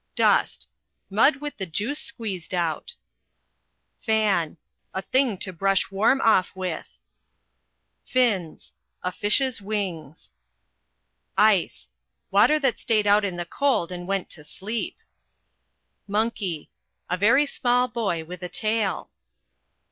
[0.15, 0.67] Dust
[1.11, 2.95] Mud with the juice squeezed out.
[4.01, 4.57] Fan
[4.95, 6.97] A thing to brush warm off with.
[8.03, 10.31] Fins A fish's wings.
[11.37, 11.89] Ice
[12.31, 14.97] Water that staid out in the cold and went to sleep.
[16.07, 16.71] Monkey
[17.07, 19.11] A very small boy with a tail.